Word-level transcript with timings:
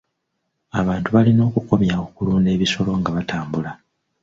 Abantu 0.79 1.07
balina 1.15 1.41
okukomya 1.49 1.95
okulunda 2.05 2.49
ebisolo 2.55 2.91
nga 2.99 3.09
batambula. 3.15 3.71